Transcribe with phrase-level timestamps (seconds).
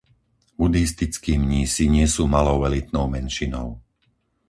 [0.61, 3.67] Budhistickí mnísi nie sú malou elitnou menšinou.